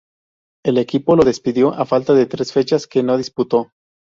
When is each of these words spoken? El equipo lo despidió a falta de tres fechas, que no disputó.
El 0.65 0.79
equipo 0.79 1.15
lo 1.15 1.23
despidió 1.23 1.75
a 1.75 1.85
falta 1.85 2.13
de 2.15 2.25
tres 2.25 2.51
fechas, 2.53 2.87
que 2.87 3.03
no 3.03 3.17
disputó. 3.17 3.71